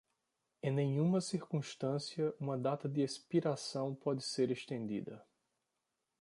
Em 0.63 0.71
nenhuma 0.73 1.21
circunstância 1.21 2.33
uma 2.39 2.57
data 2.57 2.89
de 2.89 3.03
expiração 3.03 3.93
pode 3.93 4.23
ser 4.23 4.49
estendida. 4.49 5.23